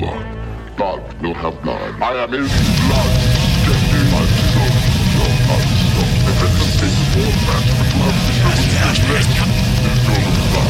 [0.00, 1.02] blood.
[1.20, 2.02] Will have blood.
[2.02, 2.46] I am in
[2.86, 3.12] blood.
[3.66, 4.72] Getting my soul.
[5.14, 6.16] Your heart stone.
[6.30, 10.67] If it's a war you have to do it.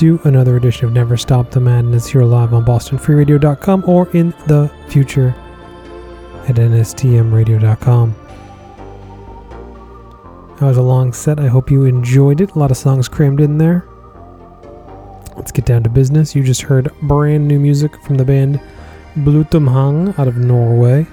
[0.00, 4.72] To another edition of Never Stop the Madness here live on BostonFreeRadio.com or in the
[4.88, 5.34] future
[6.48, 8.14] at NSTMRadio.com.
[10.56, 11.38] That was a long set.
[11.38, 12.52] I hope you enjoyed it.
[12.52, 13.86] A lot of songs crammed in there.
[15.36, 16.34] Let's get down to business.
[16.34, 18.58] You just heard brand new music from the band
[19.16, 21.06] Blutumhang out of Norway.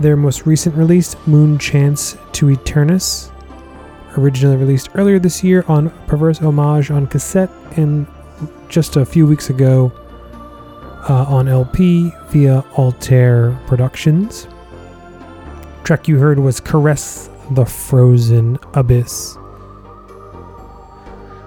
[0.00, 3.30] Their most recent release, Moon Chance to Eternus,
[4.16, 8.06] originally released earlier this year on Perverse Homage on cassette, and
[8.68, 9.92] just a few weeks ago
[11.08, 14.48] uh, on LP via Altair Productions.
[15.84, 19.36] Track you heard was Caress the Frozen Abyss.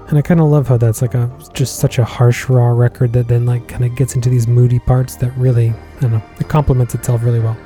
[0.08, 3.14] And I kind of love how that's like a just such a harsh raw record
[3.14, 6.24] that then like kind of gets into these moody parts that really I don't know
[6.40, 7.58] it complements itself really well.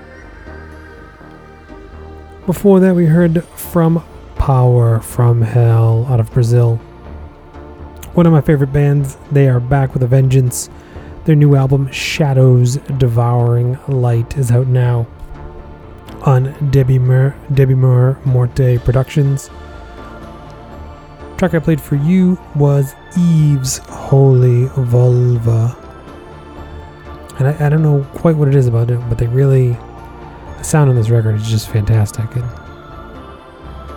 [2.45, 4.03] Before that, we heard from
[4.43, 6.75] Power from Hell out of Brazil.
[8.13, 9.15] One of my favorite bands.
[9.31, 10.69] They are back with a vengeance.
[11.23, 15.07] Their new album, Shadows Devouring Light, is out now
[16.23, 19.49] on Debbie Mer- Debemur Morti Productions.
[21.37, 25.73] Track I played for you was Eve's Holy Vulva.
[27.39, 29.69] And I, I don't know quite what it is about it, but they really
[30.57, 32.29] the sound on this record is just fantastic.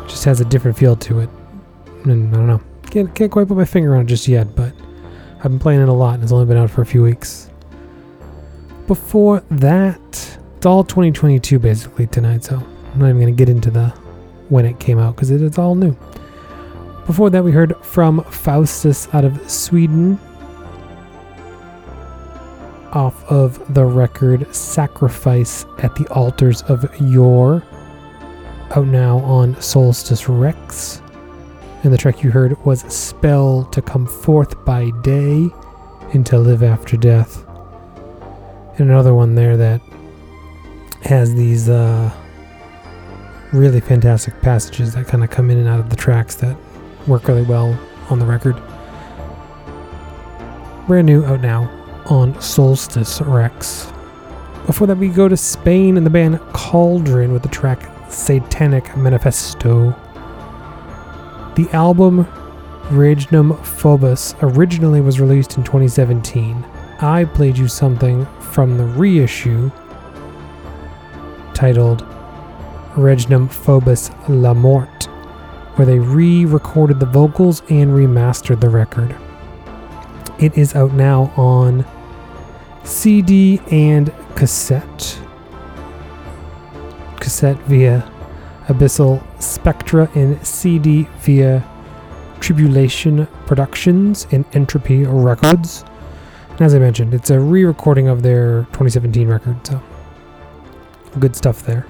[0.09, 1.31] Just has a different feel to it.
[2.05, 2.61] And I don't know.
[2.90, 4.73] Can't, can't quite put my finger on it just yet, but
[5.38, 7.51] I've been playing it a lot and it's only been out for a few weeks.
[8.87, 13.71] Before that, it's all 2022 basically tonight, so I'm not even going to get into
[13.71, 13.88] the
[14.49, 15.97] when it came out because it, it's all new.
[17.07, 20.19] Before that, we heard from Faustus out of Sweden
[22.92, 27.62] off of the record Sacrifice at the Altars of Yore,
[28.72, 31.00] out now on Solstice Rex.
[31.83, 35.48] And the track you heard was Spell to Come Forth by Day
[36.12, 37.46] and to Live After Death.
[38.79, 39.81] And another one there that
[41.02, 42.11] has these uh,
[43.52, 46.57] really fantastic passages that kind of come in and out of the tracks that
[47.07, 47.79] work really well
[48.11, 48.57] on the record.
[50.87, 51.70] Brand new out now
[52.07, 53.92] on Solstice Rex.
[54.66, 59.90] Before that, we go to Spain and the band Cauldron with the track Satanic Manifesto.
[61.55, 62.24] The album
[62.90, 66.64] Regnum Phobos originally was released in 2017.
[67.00, 69.70] I played you something from the reissue
[71.52, 72.07] titled
[72.96, 75.05] Regnum Phobos La Mort,
[75.76, 79.14] where they re recorded the vocals and remastered the record.
[80.38, 81.85] It is out now on
[82.83, 85.20] CD and cassette.
[87.20, 88.11] Cassette via
[88.66, 91.64] Abyssal Spectra and CD via
[92.40, 95.85] Tribulation Productions and Entropy Records.
[96.50, 99.81] And as I mentioned, it's a re recording of their 2017 record, so
[101.18, 101.87] good stuff there.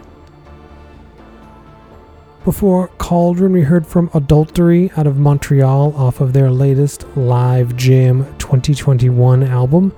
[2.45, 8.25] Before Cauldron, we heard from Adultery out of Montreal off of their latest Live Jam
[8.39, 9.93] 2021 album.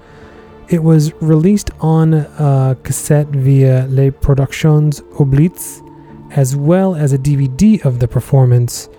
[0.71, 5.83] It was released on uh, cassette via Les Productions Oblites,
[6.33, 8.91] as well as a DVD of the performance,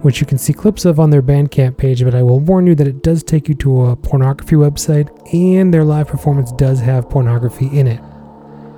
[0.00, 2.02] which you can see clips of on their Bandcamp page.
[2.02, 5.72] But I will warn you that it does take you to a pornography website, and
[5.72, 8.00] their live performance does have pornography in it.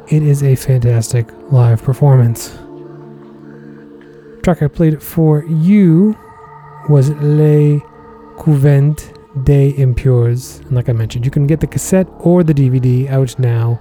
[0.09, 2.59] It is a fantastic live performance.
[4.43, 6.19] track I played for you
[6.88, 7.81] was Les
[8.38, 9.12] Couvent
[9.45, 10.59] des Impures.
[10.61, 13.81] And like I mentioned, you can get the cassette or the DVD out now.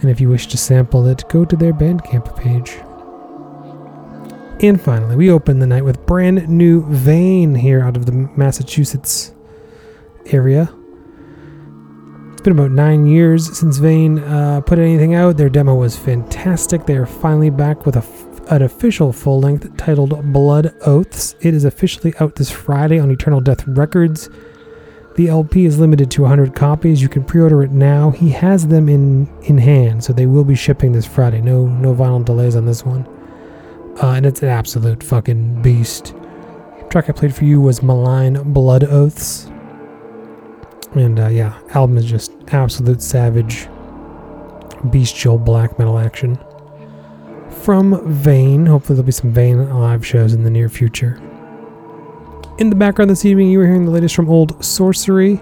[0.00, 2.76] And if you wish to sample it, go to their Bandcamp page.
[4.62, 9.32] And finally, we open the night with brand new Vein here out of the Massachusetts
[10.26, 10.72] area.
[12.32, 15.36] It's been about nine years since Vein uh, put anything out.
[15.36, 16.86] Their demo was fantastic.
[16.86, 18.02] They are finally back with a
[18.52, 21.34] an official full length titled Blood Oaths.
[21.40, 24.28] It is officially out this Friday on Eternal Death Records.
[25.16, 27.00] The LP is limited to 100 copies.
[27.00, 28.10] You can pre-order it now.
[28.10, 31.40] He has them in in hand, so they will be shipping this Friday.
[31.40, 33.06] No no vinyl delays on this one.
[34.02, 36.14] Uh, and it's an absolute fucking beast.
[36.90, 39.46] track I played for you was Malign Blood Oaths.
[40.92, 43.66] And uh, yeah, album is just absolute savage,
[44.90, 46.38] bestial black metal action.
[47.62, 51.22] From Vein, hopefully there'll be some Vein live shows in the near future.
[52.58, 55.40] In the background this evening, you were hearing the latest from Old Sorcery,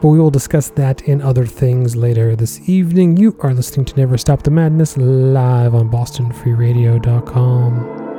[0.00, 3.16] but we will discuss that and other things later this evening.
[3.16, 8.09] You are listening to Never Stop the Madness live on BostonFreeRadio.com.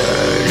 [0.00, 0.47] and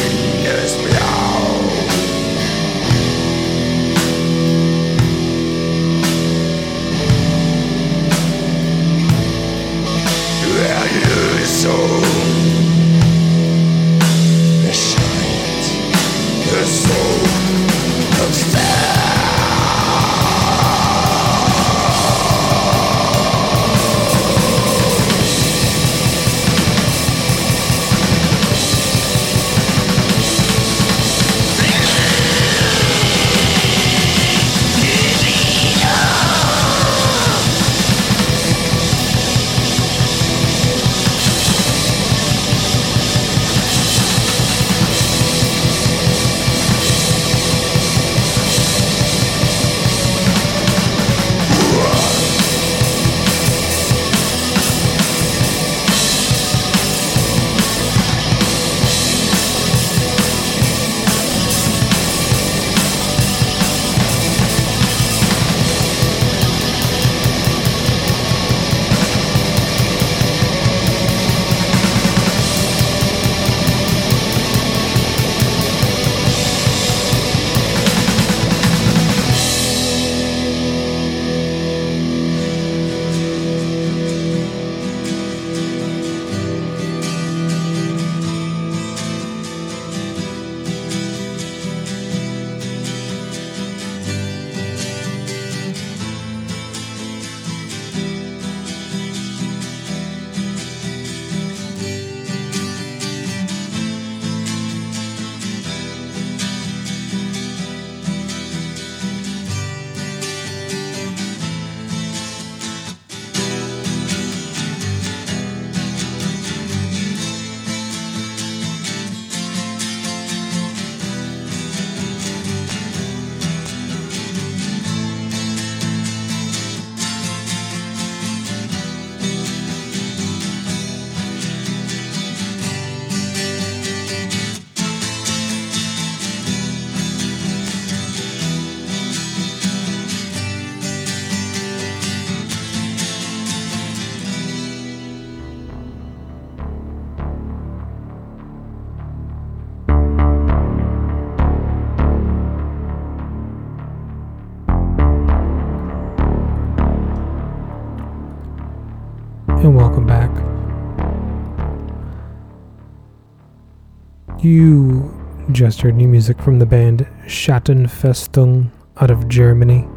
[165.58, 169.88] Heard new music from the band Schattenfestung out of Germany.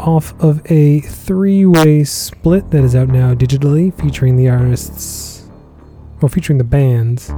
[0.00, 5.48] Off of a three way split that is out now digitally, featuring the artists,
[6.20, 7.28] well, featuring the bands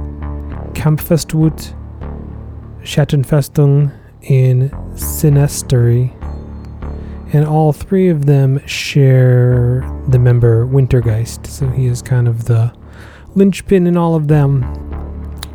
[0.73, 1.75] Kampfestwut,
[2.81, 3.93] Schattenfestung,
[4.27, 6.11] and Sinestery
[7.31, 11.45] and all three of them share the member Wintergeist.
[11.45, 12.73] So he is kind of the
[13.35, 14.90] linchpin in all of them.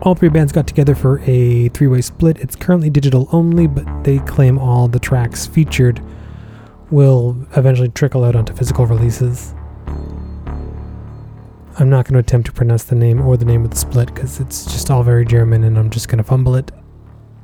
[0.03, 2.39] All three bands got together for a three way split.
[2.39, 6.01] It's currently digital only, but they claim all the tracks featured
[6.91, 9.55] will eventually trickle out onto physical releases.
[11.79, 14.15] I'm not going to attempt to pronounce the name or the name of the split
[14.15, 16.71] because it's just all very German and I'm just going to fumble it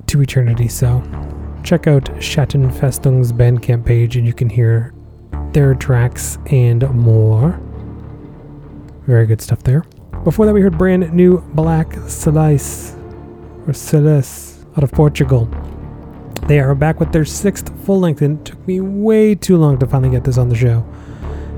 [0.07, 1.03] to eternity, so
[1.63, 4.95] check out Schattenfestung's Bandcamp page and you can hear
[5.53, 7.61] their tracks and more.
[9.07, 9.85] Very good stuff there.
[10.25, 12.95] Before that, we heard brand new Black Cilice
[13.67, 15.49] or Cilice out of Portugal.
[16.47, 19.79] They are back with their sixth full length, and it took me way too long
[19.81, 20.87] to finally get this on the show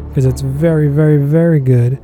[0.09, 2.01] because it's very, very, very good.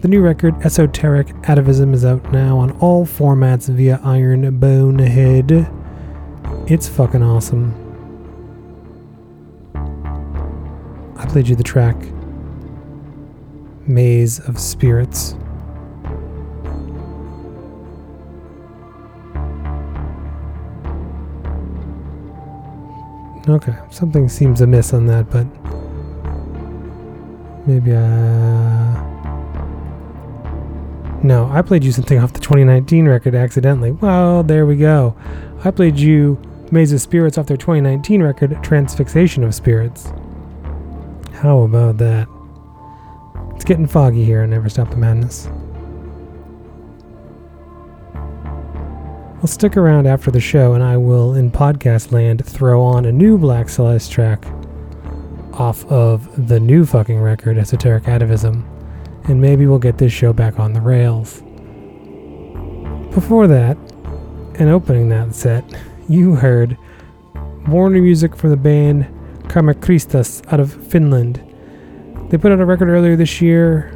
[0.00, 5.70] The new record, Esoteric Atavism, is out now on all formats via Iron Bonehead.
[6.66, 7.74] It's fucking awesome.
[11.18, 11.96] I played you the track
[13.86, 15.36] Maze of Spirits.
[23.46, 25.46] Okay, something seems amiss on that, but
[27.66, 29.02] Maybe uh
[31.22, 33.92] No, I played you something off the 2019 record accidentally.
[33.92, 35.16] Well, there we go.
[35.64, 36.40] I played you
[36.70, 40.12] Maze of Spirits off their 2019 record, Transfixation of Spirits.
[41.34, 42.28] How about that?
[43.54, 45.48] It's getting foggy here and Never Stop the Madness.
[49.44, 53.12] Well, stick around after the show and I will, in podcast land, throw on a
[53.12, 54.46] new Black Cilice track
[55.52, 58.64] off of the new fucking record, Esoteric Atavism,
[59.28, 61.42] and maybe we'll get this show back on the rails.
[63.14, 63.76] Before that,
[64.58, 65.62] and opening that set,
[66.08, 66.78] you heard
[67.68, 69.06] Warner music from the band
[69.50, 71.44] Karma Christus out of Finland.
[72.30, 73.93] They put out a record earlier this year,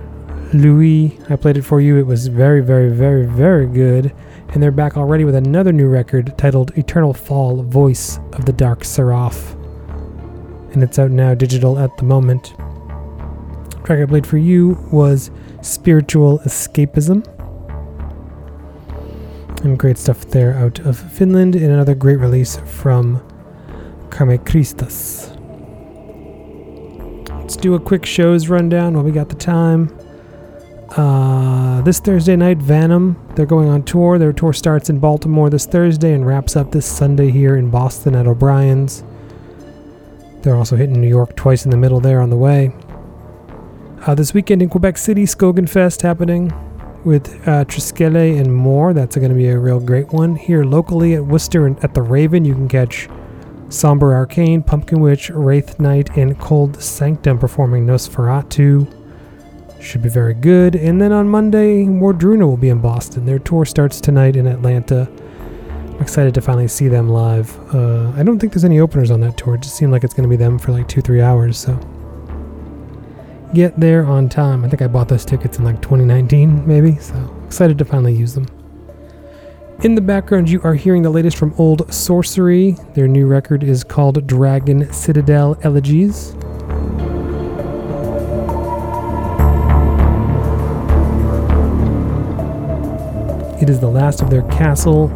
[0.53, 1.18] Louis.
[1.28, 1.96] I played it for you.
[1.96, 4.14] It was very, very, very, very good.
[4.49, 8.84] And they're back already with another new record titled Eternal Fall Voice of the Dark
[8.84, 9.57] Seraph
[10.72, 12.55] and it's out now digital at the moment.
[12.57, 15.30] The track I played for you was
[15.62, 17.26] Spiritual Escapism.
[19.64, 23.20] And great stuff there out of Finland, and another great release from
[24.11, 25.32] Christus.
[27.28, 29.88] Let's do a quick shows rundown while we got the time.
[30.91, 34.18] Uh, this Thursday night, Venom, they're going on tour.
[34.18, 38.14] Their tour starts in Baltimore this Thursday and wraps up this Sunday here in Boston
[38.14, 39.05] at O'Brien's.
[40.43, 42.72] They're also hitting New York twice in the middle there on the way.
[44.07, 46.53] Uh, this weekend in Quebec City, Skogenfest happening
[47.05, 48.95] with uh, Triskele and more.
[48.95, 50.36] That's going to be a real great one.
[50.36, 53.09] Here locally at Worcester and at the Raven, you can catch
[53.68, 58.97] Somber Arcane, Pumpkin Witch, Wraith Knight, and Cold Sanctum performing Nosferatu.
[59.80, 60.74] Should be very good.
[60.74, 63.26] And then on Monday, Wardruna will be in Boston.
[63.26, 65.08] Their tour starts tonight in Atlanta.
[65.98, 67.56] I'm excited to finally see them live.
[67.74, 69.54] Uh, I don't think there's any openers on that tour.
[69.54, 71.58] It just seemed like it's going to be them for like two, three hours.
[71.58, 71.78] So
[73.54, 74.64] get there on time.
[74.64, 76.96] I think I bought those tickets in like 2019, maybe.
[76.96, 78.46] So excited to finally use them.
[79.84, 82.72] In the background, you are hearing the latest from Old Sorcery.
[82.94, 86.34] Their new record is called Dragon Citadel Elegies.
[93.61, 95.09] It is the last of their Castle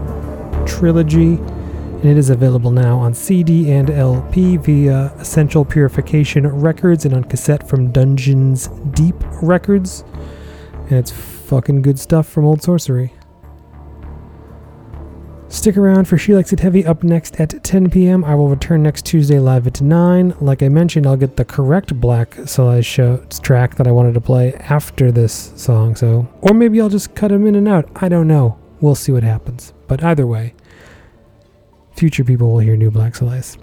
[0.67, 7.15] trilogy, and it is available now on CD and LP via Essential Purification Records and
[7.15, 10.03] on cassette from Dungeons Deep Records.
[10.73, 13.13] And it's fucking good stuff from Old Sorcery.
[15.53, 18.25] Stick around for She Likes It Heavy up next at 10 p.m.
[18.25, 20.35] I will return next Tuesday live at 9.
[20.41, 24.21] Like I mentioned, I'll get the correct Black Cilice show track that I wanted to
[24.23, 25.95] play after this song.
[25.95, 27.87] So, or maybe I'll just cut them in and out.
[27.97, 28.59] I don't know.
[28.81, 29.75] We'll see what happens.
[29.89, 30.55] But either way,
[31.97, 33.59] future people will hear new Black Cilice.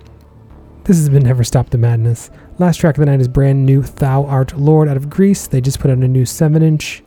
[0.83, 2.29] This has been Never Stop the Madness.
[2.59, 5.47] Last track of the night is brand new Thou Art Lord out of Greece.
[5.47, 7.03] They just put out a new 7 inch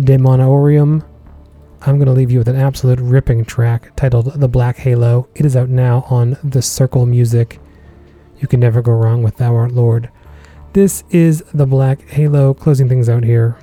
[0.00, 1.04] Demonatorium.
[1.86, 5.28] I'm going to leave you with an absolute ripping track titled The Black Halo.
[5.34, 7.60] It is out now on The Circle Music.
[8.38, 10.08] You can never go wrong with Thou Art Lord.
[10.72, 13.58] This is The Black Halo closing things out here.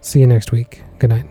[0.00, 0.84] See you next week.
[1.00, 1.26] Good night.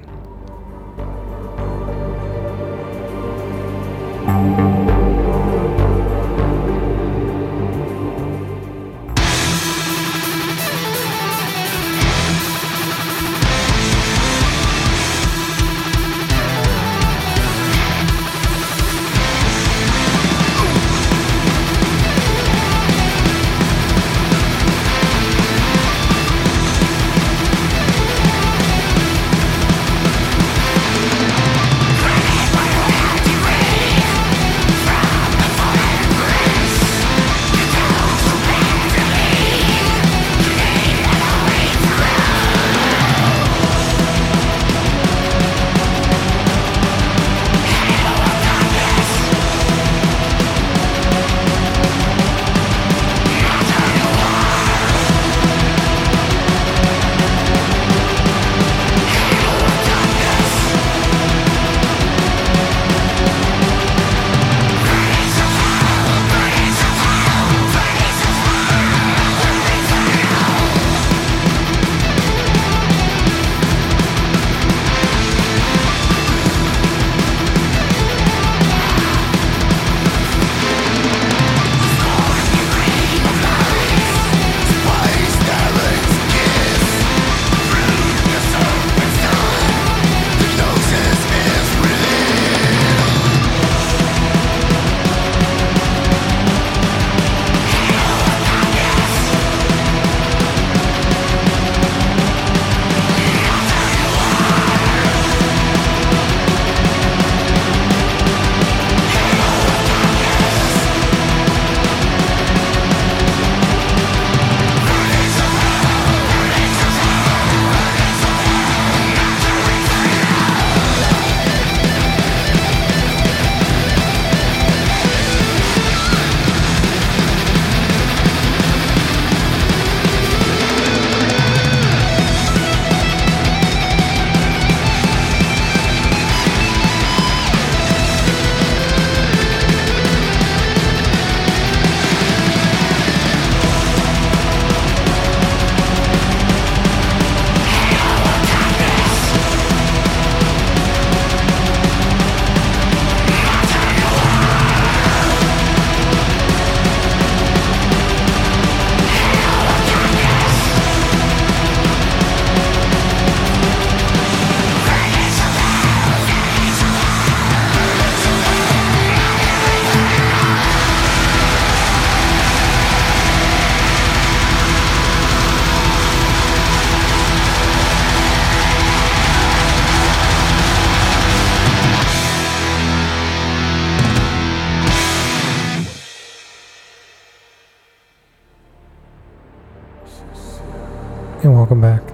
[191.67, 192.13] Welcome back.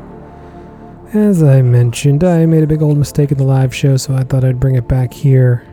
[1.13, 4.23] As I mentioned, I made a big old mistake in the live show, so I
[4.23, 5.63] thought I'd bring it back here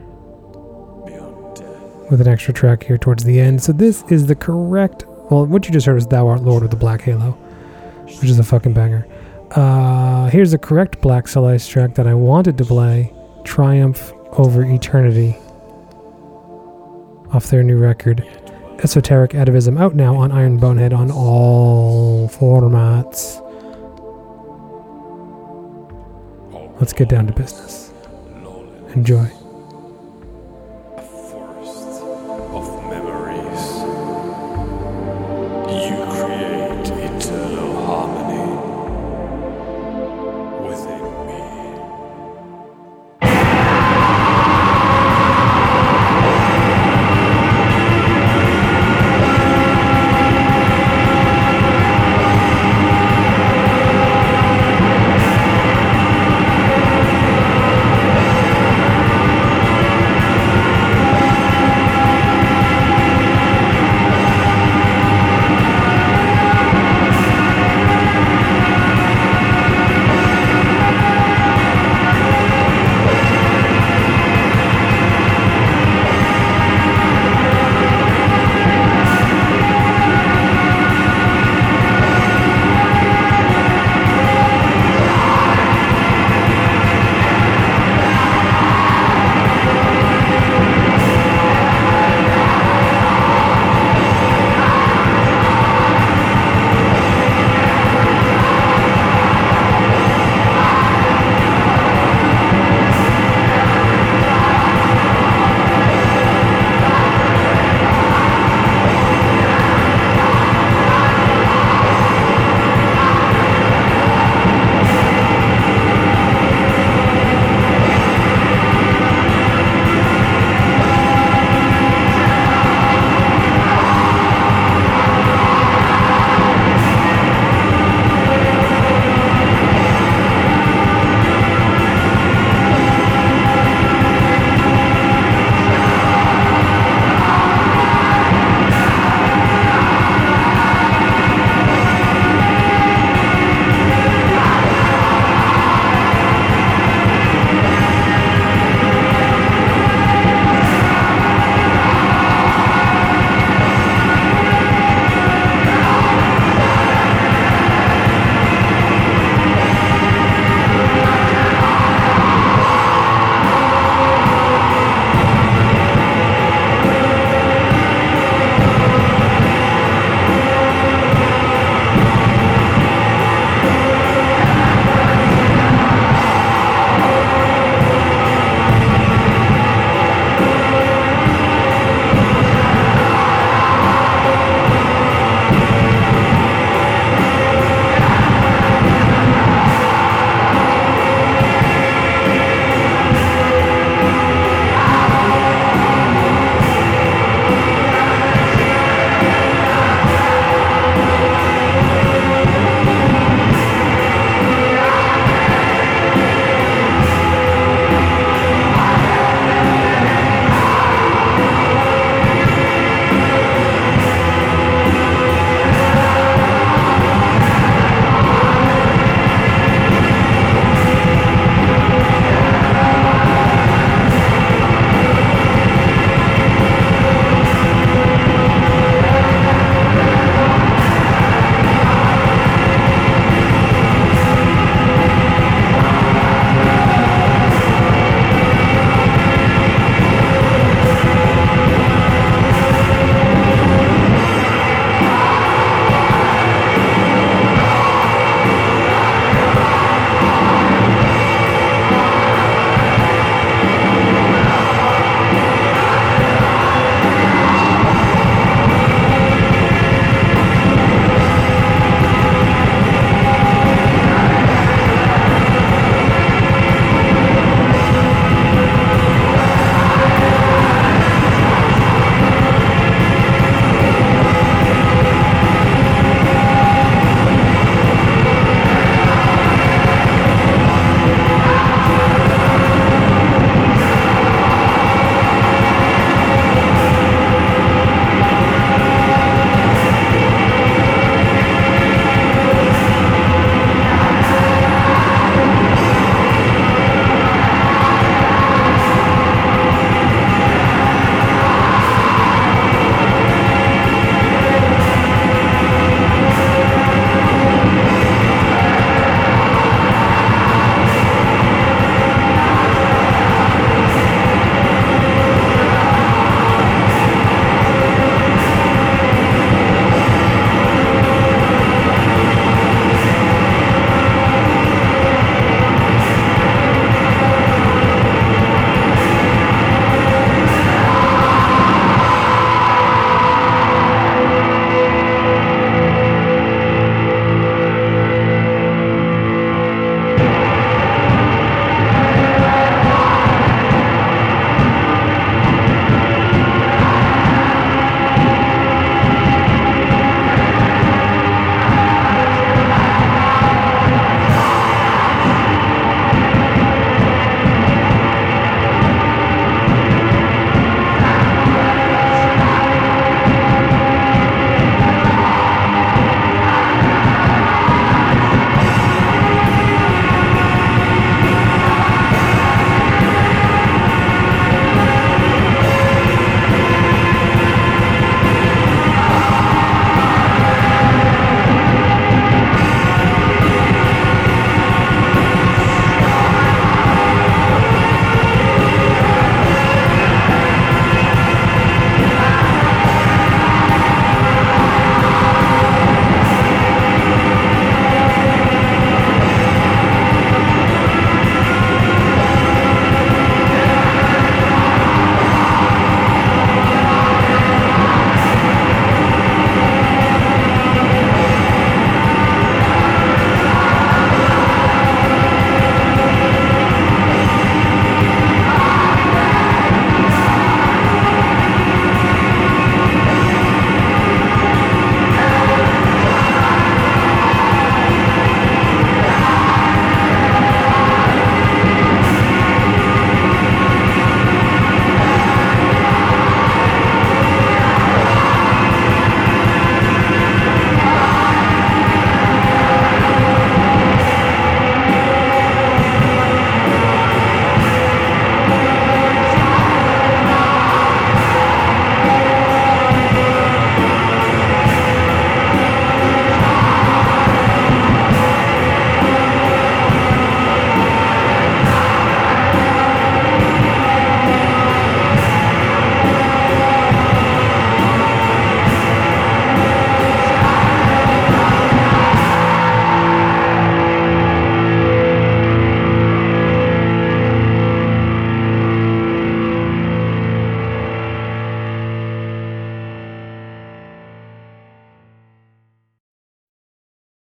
[2.10, 3.62] with an extra track here towards the end.
[3.62, 5.06] So this is the correct.
[5.30, 7.30] Well, what you just heard was "Thou Art Lord" with the Black Halo,
[8.04, 9.06] which is a fucking banger.
[9.52, 13.14] Uh, here's the correct Black Cilice track that I wanted to play:
[13.44, 15.38] "Triumph Over Eternity"
[17.32, 18.28] off their new record,
[18.82, 23.40] "Esoteric Atavism," out now on Iron Bonehead on all formats.
[26.80, 27.92] Let's get down to business.
[28.94, 29.39] Enjoy.